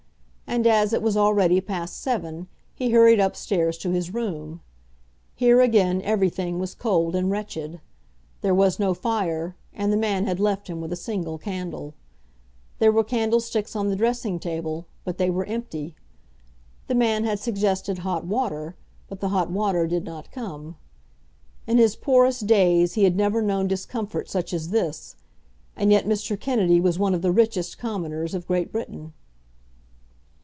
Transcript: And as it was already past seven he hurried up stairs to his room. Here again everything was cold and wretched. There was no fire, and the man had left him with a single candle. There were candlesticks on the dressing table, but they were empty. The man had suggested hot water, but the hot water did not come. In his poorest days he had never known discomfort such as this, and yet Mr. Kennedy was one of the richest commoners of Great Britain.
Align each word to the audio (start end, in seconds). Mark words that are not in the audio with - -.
And 0.53 0.67
as 0.67 0.91
it 0.91 1.01
was 1.01 1.15
already 1.15 1.61
past 1.61 2.01
seven 2.01 2.49
he 2.75 2.89
hurried 2.89 3.21
up 3.21 3.37
stairs 3.37 3.77
to 3.77 3.91
his 3.91 4.13
room. 4.13 4.59
Here 5.33 5.61
again 5.61 6.01
everything 6.01 6.59
was 6.59 6.75
cold 6.75 7.15
and 7.15 7.31
wretched. 7.31 7.79
There 8.41 8.53
was 8.53 8.77
no 8.77 8.93
fire, 8.93 9.55
and 9.71 9.93
the 9.93 9.97
man 9.97 10.25
had 10.27 10.41
left 10.41 10.67
him 10.67 10.81
with 10.81 10.91
a 10.91 10.97
single 10.97 11.37
candle. 11.37 11.93
There 12.79 12.91
were 12.91 13.05
candlesticks 13.05 13.77
on 13.77 13.87
the 13.87 13.95
dressing 13.95 14.39
table, 14.39 14.87
but 15.05 15.17
they 15.17 15.29
were 15.29 15.45
empty. 15.45 15.95
The 16.87 16.95
man 16.95 17.23
had 17.23 17.39
suggested 17.39 17.99
hot 17.99 18.25
water, 18.25 18.75
but 19.07 19.21
the 19.21 19.29
hot 19.29 19.49
water 19.49 19.87
did 19.87 20.03
not 20.03 20.33
come. 20.33 20.75
In 21.65 21.77
his 21.77 21.95
poorest 21.95 22.45
days 22.45 22.95
he 22.95 23.05
had 23.05 23.15
never 23.15 23.41
known 23.41 23.69
discomfort 23.69 24.29
such 24.29 24.53
as 24.53 24.71
this, 24.71 25.15
and 25.77 25.93
yet 25.93 26.05
Mr. 26.05 26.37
Kennedy 26.37 26.81
was 26.81 26.99
one 26.99 27.13
of 27.13 27.21
the 27.21 27.31
richest 27.31 27.77
commoners 27.77 28.33
of 28.33 28.45
Great 28.45 28.69
Britain. 28.73 29.13